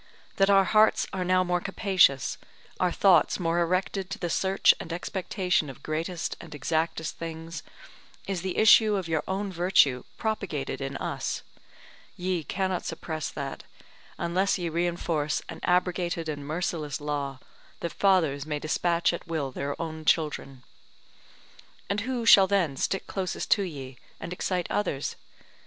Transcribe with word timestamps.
That 0.37 0.49
our 0.49 0.63
hearts 0.63 1.05
are 1.13 1.23
now 1.23 1.43
more 1.43 1.61
capacious, 1.61 2.39
our 2.79 2.91
thoughts 2.91 3.39
more 3.39 3.59
erected 3.59 4.09
to 4.09 4.17
the 4.17 4.31
search 4.31 4.73
and 4.79 4.91
expectation 4.91 5.69
of 5.69 5.83
greatest 5.83 6.35
and 6.41 6.55
exactest 6.55 7.19
things, 7.19 7.61
is 8.25 8.41
the 8.41 8.57
issue 8.57 8.95
of 8.95 9.07
your 9.07 9.23
own 9.27 9.51
virtue 9.51 10.03
propagated 10.17 10.81
in 10.81 10.97
us; 10.97 11.43
ye 12.17 12.43
cannot 12.43 12.83
suppress 12.83 13.29
that, 13.29 13.63
unless 14.17 14.57
ye 14.57 14.69
reinforce 14.69 15.43
an 15.49 15.59
abrogated 15.61 16.27
and 16.27 16.47
merciless 16.47 16.99
law, 16.99 17.37
that 17.81 17.93
fathers 17.93 18.43
may 18.43 18.57
dispatch 18.57 19.13
at 19.13 19.27
will 19.27 19.51
their 19.51 19.79
own 19.79 20.03
children. 20.03 20.63
And 21.91 21.99
who 22.01 22.25
shall 22.25 22.47
then 22.47 22.75
stick 22.75 23.05
closest 23.05 23.51
to 23.51 23.61
ye, 23.61 23.99
and 24.19 24.33
excite 24.33 24.65
others? 24.71 25.15